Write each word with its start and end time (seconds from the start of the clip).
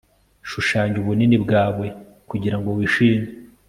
shushanya 0.49 0.95
ubunini 1.01 1.37
bwawe 1.43 1.85
kugirango 2.29 2.69
wishime 2.77 3.27